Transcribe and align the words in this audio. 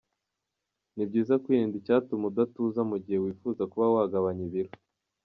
Ni 0.95 1.03
byiza 1.09 1.33
kwirinda 1.43 1.75
icyatuma 1.77 2.23
udatuza 2.31 2.81
mu 2.89 2.97
gihe 3.03 3.17
wifuza 3.23 3.61
kuba 3.71 3.85
wagabanya 3.95 4.43
ibiro. 4.47 4.71